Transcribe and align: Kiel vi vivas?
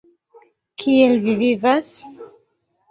Kiel 0.85 1.15
vi 1.27 1.37
vivas? 1.45 1.95